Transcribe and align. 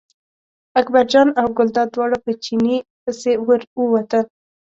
اکبرجان 0.79 1.27
او 1.39 1.47
ګلداد 1.57 1.87
دواړه 1.95 2.17
په 2.25 2.31
چیني 2.43 2.77
پسې 3.03 3.31
ور 3.45 3.61
ووتل. 3.79 4.25